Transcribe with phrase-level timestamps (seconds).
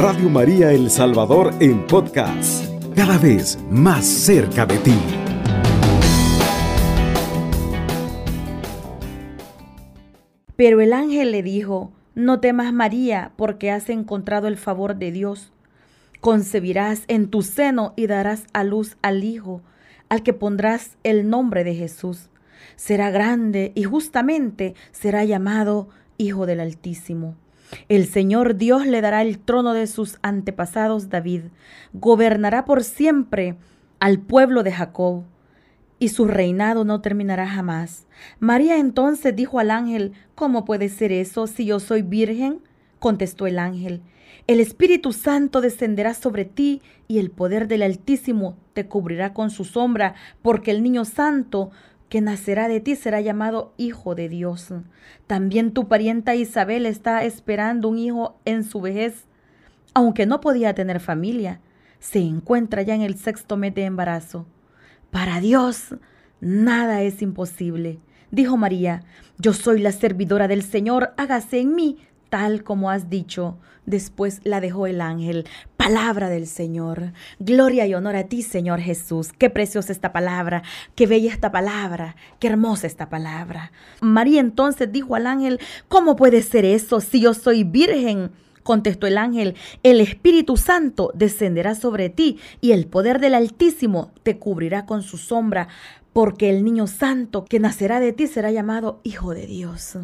[0.00, 4.94] Radio María El Salvador en podcast, cada vez más cerca de ti.
[10.54, 15.52] Pero el ángel le dijo, no temas María, porque has encontrado el favor de Dios.
[16.20, 19.62] Concebirás en tu seno y darás a luz al Hijo,
[20.08, 22.30] al que pondrás el nombre de Jesús.
[22.76, 27.34] Será grande y justamente será llamado Hijo del Altísimo.
[27.88, 31.42] El Señor Dios le dará el trono de sus antepasados David.
[31.92, 33.56] Gobernará por siempre
[34.00, 35.24] al pueblo de Jacob,
[35.98, 38.06] y su reinado no terminará jamás.
[38.38, 42.60] María entonces dijo al ángel, ¿Cómo puede ser eso si yo soy virgen?
[42.98, 44.02] Contestó el ángel,
[44.46, 49.64] El Espíritu Santo descenderá sobre ti y el poder del Altísimo te cubrirá con su
[49.64, 51.70] sombra, porque el niño santo
[52.08, 54.72] que nacerá de ti será llamado Hijo de Dios.
[55.26, 59.26] También tu parienta Isabel está esperando un hijo en su vejez,
[59.94, 61.60] aunque no podía tener familia.
[61.98, 64.46] Se encuentra ya en el sexto mes de embarazo.
[65.10, 65.96] Para Dios
[66.40, 67.98] nada es imposible.
[68.30, 69.02] Dijo María,
[69.38, 73.58] yo soy la servidora del Señor, hágase en mí tal como has dicho.
[73.86, 75.46] Después la dejó el ángel.
[75.88, 77.14] Palabra del Señor.
[77.38, 79.32] Gloria y honor a ti, Señor Jesús.
[79.32, 80.62] Qué preciosa esta palabra,
[80.94, 83.72] qué bella esta palabra, qué hermosa esta palabra.
[84.02, 85.58] María entonces dijo al ángel,
[85.88, 88.32] ¿cómo puede ser eso si yo soy virgen?
[88.64, 94.38] Contestó el ángel, el Espíritu Santo descenderá sobre ti y el poder del Altísimo te
[94.38, 95.68] cubrirá con su sombra,
[96.12, 99.96] porque el niño santo que nacerá de ti será llamado Hijo de Dios.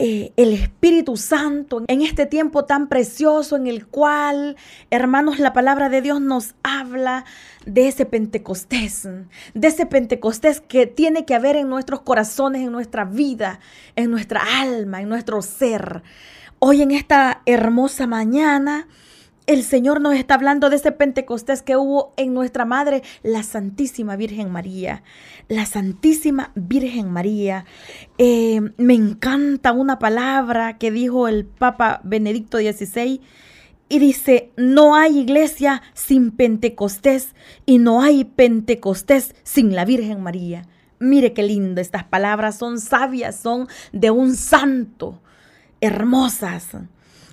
[0.00, 4.56] Eh, el Espíritu Santo en este tiempo tan precioso en el cual,
[4.90, 7.24] hermanos, la palabra de Dios nos habla
[7.66, 9.08] de ese Pentecostés,
[9.54, 13.58] de ese Pentecostés que tiene que haber en nuestros corazones, en nuestra vida,
[13.96, 16.04] en nuestra alma, en nuestro ser.
[16.60, 18.86] Hoy en esta hermosa mañana,
[19.48, 24.14] el Señor nos está hablando de ese Pentecostés que hubo en nuestra Madre, la Santísima
[24.14, 25.02] Virgen María.
[25.48, 27.64] La Santísima Virgen María.
[28.18, 33.22] Eh, me encanta una palabra que dijo el Papa Benedicto XVI
[33.88, 37.34] y dice, no hay iglesia sin Pentecostés
[37.64, 40.66] y no hay Pentecostés sin la Virgen María.
[40.98, 45.22] Mire qué lindo, estas palabras son sabias, son de un santo,
[45.80, 46.66] hermosas.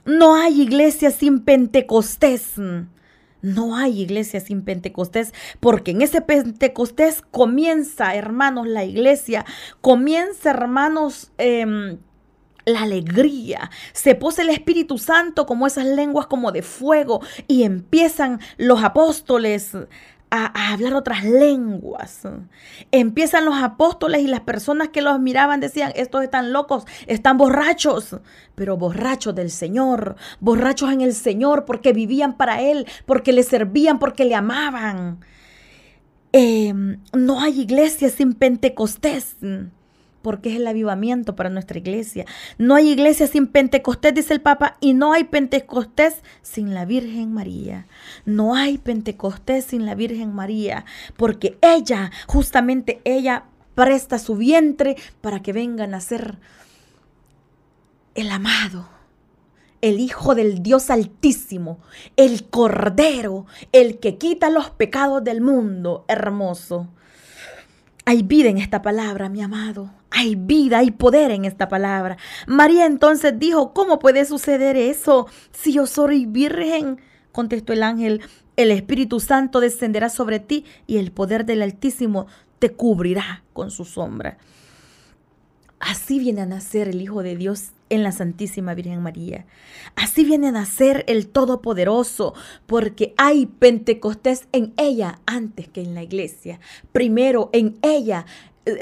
[0.06, 2.54] No hay iglesia sin Pentecostés.
[3.42, 9.46] No hay iglesia sin Pentecostés, porque en ese Pentecostés comienza, hermanos, la iglesia,
[9.82, 12.00] comienza, hermanos, em,
[12.66, 13.70] la alegría.
[13.94, 19.74] Se posa el Espíritu Santo como esas lenguas como de fuego y empiezan los apóstoles
[20.32, 22.22] a, hablar otras lenguas.
[22.92, 28.18] Empiezan los apóstoles y las personas que los miraban decían, estos están locos, están borrachos,
[28.56, 34.00] pero borrachos del Señor, borrachos en el Señor porque vivían para Él, porque le servían,
[34.00, 35.20] porque le amaban.
[36.32, 39.38] Em, no hay iglesia sin Pentecostés
[40.26, 42.26] porque es el avivamiento para nuestra iglesia.
[42.58, 47.32] No hay iglesia sin Pentecostés, dice el Papa, y no hay Pentecostés sin la Virgen
[47.32, 47.86] María.
[48.26, 50.84] No hay Pentecostés sin la Virgen María,
[51.16, 53.44] porque ella, justamente ella,
[53.76, 56.40] presta su vientre para que venga a nacer
[58.16, 58.90] el amado,
[59.82, 61.78] el Hijo del Dios Altísimo,
[62.18, 66.90] el Cordero, el que quita los pecados del mundo, hermoso.
[68.08, 69.92] Hay vida en esta palabra, mi amado.
[70.18, 72.16] Hay vida, hay poder en esta palabra.
[72.48, 77.02] María entonces dijo, ¿cómo puede suceder eso si yo soy virgen?
[77.34, 78.22] Contestó el ángel,
[78.56, 82.28] el Espíritu Santo descenderá sobre ti y el poder del Altísimo
[82.60, 84.38] te cubrirá con su sombra.
[85.82, 89.46] Así viene a nacer el Hijo de Dios en la Santísima Virgen María.
[89.98, 92.34] Así viene a nacer el Todopoderoso,
[92.66, 96.62] porque hay Pentecostés en ella antes que en la iglesia.
[96.94, 98.26] Primero en ella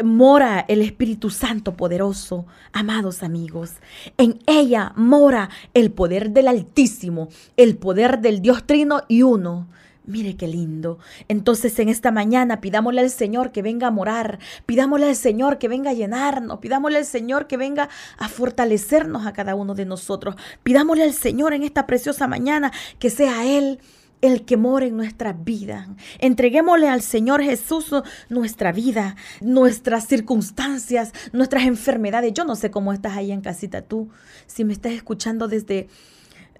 [0.03, 3.71] mora el Espíritu Santo poderoso, amados amigos.
[4.17, 9.67] En ella mora el poder del Altísimo, el poder del Dios Trino y uno.
[10.05, 10.99] Mire qué lindo.
[11.29, 15.69] Entonces en esta mañana pidámosle al Señor que venga a morar, pidámosle al Señor que
[15.69, 17.87] venga a llenarnos, pidámosle al Señor que venga
[18.17, 20.35] a fortalecernos a cada uno de nosotros.
[20.61, 23.79] Pidámosle al Señor en esta preciosa mañana que sea Él
[24.23, 25.89] el que mora en nuestra vida.
[26.19, 27.93] Entreguémosle al Señor Jesús
[28.29, 32.33] nuestra vida, nuestras circunstancias, nuestras enfermedades.
[32.33, 34.09] Yo no sé cómo estás ahí en casita tú,
[34.47, 35.89] si me estás escuchando desde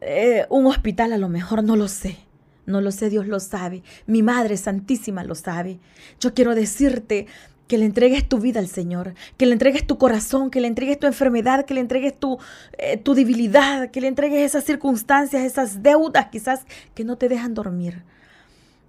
[0.02, 2.18] eh, un hospital a lo mejor, no lo sé.
[2.66, 3.84] No lo sé, Dios lo sabe.
[4.08, 5.80] Mi Madre Santísima lo sabe.
[6.20, 7.28] Yo quiero decirte
[7.68, 11.00] que le entregues tu vida al Señor, que le entregues tu corazón, que le entregues
[11.00, 12.38] tu enfermedad, que le entregues tu,
[12.78, 17.54] eh, tu debilidad, que le entregues esas circunstancias, esas deudas quizás que no te dejan
[17.54, 18.04] dormir.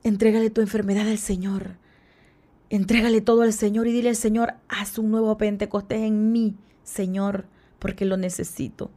[0.03, 1.77] Entrégale tu enfermedad al Señor.
[2.69, 7.47] Entrégale todo al Señor y dile al Señor, haz un nuevo Pentecostés en mí, Señor,
[7.79, 8.91] porque lo necesito.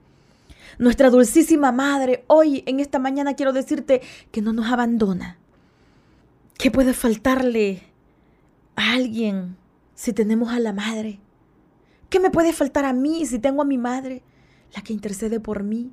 [0.79, 4.01] Nuestra dulcísima Madre, hoy en esta mañana quiero decirte
[4.31, 5.37] que no nos abandona.
[6.57, 7.83] ¿Qué puede faltarle
[8.75, 9.57] a alguien
[9.97, 11.19] si tenemos a la Madre?
[12.09, 14.21] ¿Qué me puede faltar a mí si tengo a mi Madre,
[14.73, 15.91] la que intercede por mí?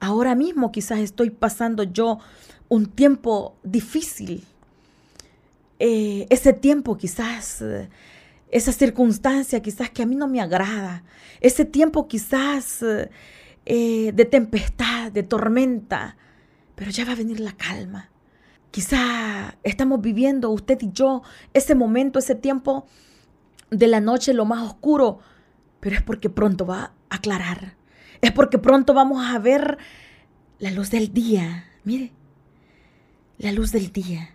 [0.00, 2.18] Ahora mismo quizás estoy pasando yo
[2.68, 4.44] un tiempo difícil.
[5.78, 7.90] Eh, ese tiempo quizás, eh,
[8.50, 11.04] esa circunstancia quizás que a mí no me agrada.
[11.42, 16.16] Ese tiempo quizás eh, de tempestad, de tormenta.
[16.74, 18.08] Pero ya va a venir la calma.
[18.70, 21.22] Quizá estamos viviendo usted y yo
[21.52, 22.86] ese momento, ese tiempo
[23.70, 25.18] de la noche, lo más oscuro,
[25.80, 27.74] pero es porque pronto va a aclarar.
[28.20, 29.78] Es porque pronto vamos a ver
[30.58, 31.64] la luz del día.
[31.84, 32.12] Mire,
[33.38, 34.30] la luz del día.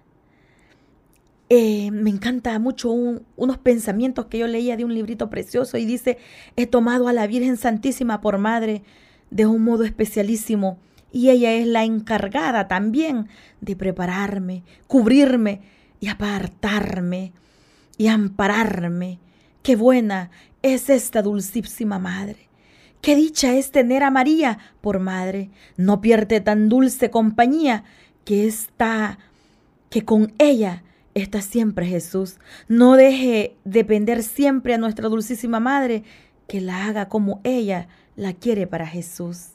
[1.50, 6.18] Eh, me encanta mucho unos pensamientos que yo leía de un librito precioso y dice,
[6.56, 8.82] he tomado a la Virgen Santísima por madre
[9.30, 10.80] de un modo especialísimo
[11.12, 13.28] y ella es la encargada también
[13.62, 15.62] de prepararme, cubrirme
[16.00, 17.32] y apartarme
[17.98, 19.20] y ampararme.
[19.66, 20.30] Qué buena
[20.62, 22.50] es esta dulcísima madre.
[23.02, 25.50] Qué dicha es tener a María por madre.
[25.76, 27.84] No pierde tan dulce compañía
[28.26, 29.18] que está,
[29.90, 30.84] que con ella
[31.16, 32.38] está siempre Jesús.
[32.68, 36.04] No deje depender siempre a nuestra dulcísima madre,
[36.48, 39.48] que la haga como ella la quiere para Jesús.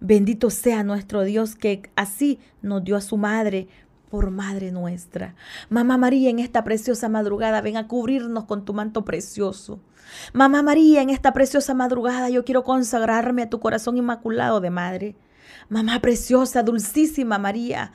[0.00, 3.68] Bendito sea nuestro Dios que así nos dio a su madre
[4.10, 5.34] por madre nuestra.
[5.68, 9.80] Mamá María, en esta preciosa madrugada, ven a cubrirnos con tu manto precioso.
[10.32, 15.16] Mamá María, en esta preciosa madrugada yo quiero consagrarme a tu corazón inmaculado de madre.
[15.68, 17.92] Mamá preciosa, dulcísima María,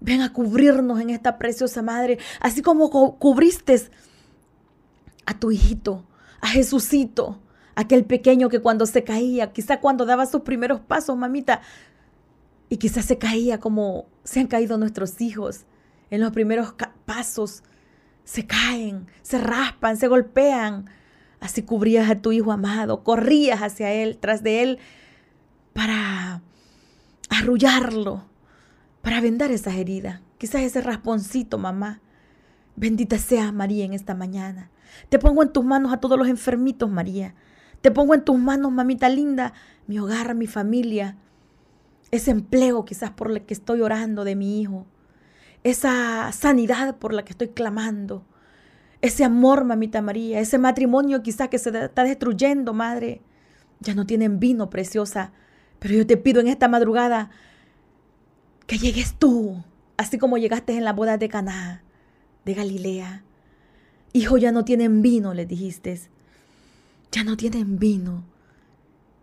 [0.00, 3.80] ven a cubrirnos en esta preciosa madre, así como cubriste
[5.24, 6.04] a tu hijito,
[6.40, 7.40] a Jesucito,
[7.74, 11.60] aquel pequeño que cuando se caía, quizá cuando daba sus primeros pasos, mamita,
[12.68, 15.66] y quizás se caía como se han caído nuestros hijos
[16.10, 16.74] en los primeros
[17.04, 17.62] pasos,
[18.24, 20.90] se caen, se raspan, se golpean.
[21.38, 24.78] Así cubrías a tu hijo amado, corrías hacia él, tras de él,
[25.72, 26.42] para
[27.30, 28.24] arrullarlo,
[29.00, 30.20] para vendar esas heridas.
[30.38, 32.00] Quizás ese rasponcito, mamá.
[32.74, 34.70] Bendita sea María en esta mañana.
[35.08, 37.34] Te pongo en tus manos a todos los enfermitos, María.
[37.80, 39.52] Te pongo en tus manos, mamita linda,
[39.86, 41.16] mi hogar, mi familia,
[42.10, 44.86] ese empleo quizás por el que estoy orando de mi hijo,
[45.64, 48.24] esa sanidad por la que estoy clamando,
[49.02, 53.22] ese amor, mamita María, ese matrimonio quizás que se está destruyendo, madre.
[53.80, 55.32] Ya no tienen vino, preciosa,
[55.78, 57.30] pero yo te pido en esta madrugada
[58.66, 59.62] que llegues tú,
[59.96, 61.82] así como llegaste en la boda de Caná,
[62.44, 63.22] de Galilea.
[64.12, 66.00] Hijo, ya no tienen vino, le dijiste.
[67.12, 68.24] Ya no tienen vino.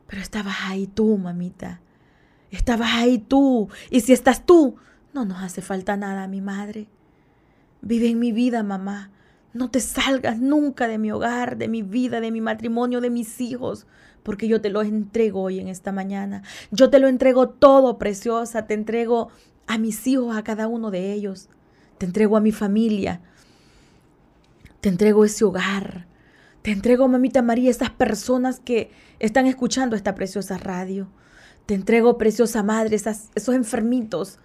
[0.08, 1.82] Pero estabas ahí tú, mamita.
[2.54, 3.70] Estabas ahí tú.
[3.90, 4.76] Y si estás tú,
[5.12, 6.88] no nos hace falta nada, mi madre.
[7.82, 9.10] Vive en mi vida, mamá.
[9.54, 13.42] No te salgas nunca de mi hogar, de mi vida, de mi matrimonio, de mis
[13.42, 13.88] hijos,
[14.22, 16.44] porque yo te lo entrego hoy en esta mañana.
[16.72, 18.68] Yo te lo entrego todo, preciosa.
[18.68, 19.30] Te entrego
[19.66, 21.50] a mis hijos, a cada uno de ellos.
[21.98, 23.22] Te entrego a mi familia.
[24.80, 26.06] Te entrego ese hogar.
[26.62, 31.10] Te entrego, mamita María, esas personas que están escuchando esta preciosa radio.
[31.66, 34.40] Te entrego, preciosa madre, esos enfermitos,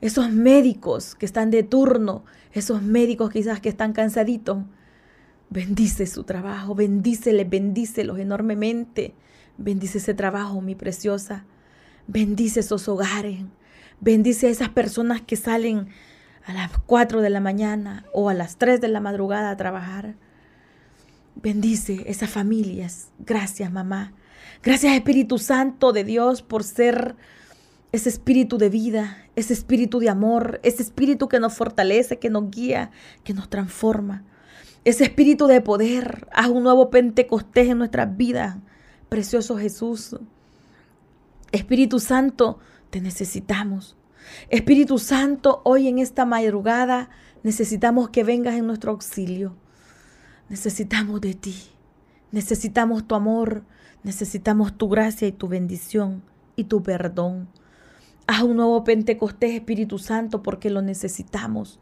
[0.00, 4.58] esos médicos que están de turno, esos médicos quizás que están cansaditos.
[5.48, 9.14] Bendice su trabajo, bendíceles, bendícelos enormemente.
[9.56, 11.44] Bendice ese trabajo, mi preciosa.
[12.06, 13.40] Bendice esos hogares.
[14.00, 15.88] Bendice a esas personas que salen
[16.44, 20.16] a las 4 de la mañana o a las 3 de la madrugada a trabajar.
[21.36, 23.08] Bendice esas familias.
[23.18, 24.12] Gracias, mamá.
[24.62, 27.16] Gracias Espíritu Santo de Dios por ser
[27.92, 32.50] ese espíritu de vida, ese espíritu de amor, ese espíritu que nos fortalece, que nos
[32.50, 32.90] guía,
[33.22, 34.24] que nos transforma.
[34.84, 38.56] Ese espíritu de poder, haz un nuevo Pentecostés en nuestras vidas.
[39.08, 40.16] Precioso Jesús.
[41.52, 42.58] Espíritu Santo,
[42.90, 43.96] te necesitamos.
[44.50, 47.10] Espíritu Santo, hoy en esta madrugada
[47.42, 49.54] necesitamos que vengas en nuestro auxilio.
[50.48, 51.54] Necesitamos de ti.
[52.32, 53.62] Necesitamos tu amor,
[54.04, 56.22] Necesitamos tu gracia y tu bendición
[56.56, 57.48] y tu perdón.
[58.26, 61.80] Haz un nuevo Pentecostés, Espíritu Santo, porque lo necesitamos.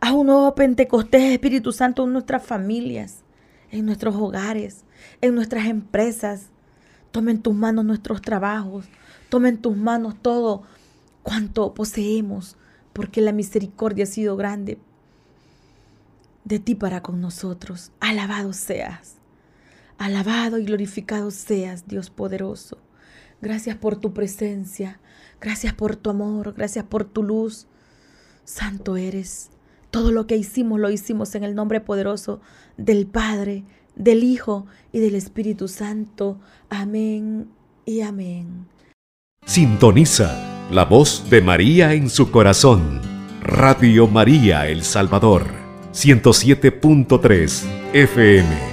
[0.00, 3.22] Haz un nuevo Pentecostés, Espíritu Santo, en nuestras familias,
[3.70, 4.84] en nuestros hogares,
[5.22, 6.50] en nuestras empresas.
[7.10, 8.84] Toma en tus manos nuestros trabajos.
[9.30, 10.64] Toma en tus manos todo
[11.22, 12.56] cuanto poseemos,
[12.92, 14.78] porque la misericordia ha sido grande
[16.44, 17.92] de ti para con nosotros.
[18.00, 19.21] Alabado seas.
[20.02, 22.76] Alabado y glorificado seas, Dios poderoso.
[23.40, 24.98] Gracias por tu presencia.
[25.40, 26.54] Gracias por tu amor.
[26.56, 27.68] Gracias por tu luz.
[28.42, 29.50] Santo eres.
[29.92, 32.40] Todo lo que hicimos lo hicimos en el nombre poderoso
[32.76, 33.62] del Padre,
[33.94, 36.40] del Hijo y del Espíritu Santo.
[36.68, 37.46] Amén
[37.86, 38.66] y amén.
[39.46, 43.00] Sintoniza la voz de María en su corazón.
[43.40, 45.46] Radio María El Salvador,
[45.92, 48.71] 107.3 FM.